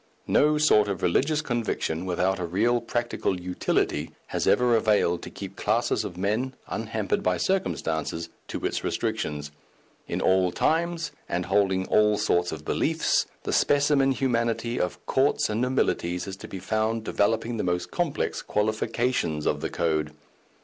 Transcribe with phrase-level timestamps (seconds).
[0.25, 5.55] No sort of religious conviction, without a real practical utility, has ever availed to keep
[5.55, 9.51] classes of men, unhampered by circumstances, to its restrictions.
[10.07, 15.61] In all times, and holding all sorts of beliefs, the specimen humanity of courts and
[15.61, 20.13] nobilities is to be found developing the most complex qualifications of the code.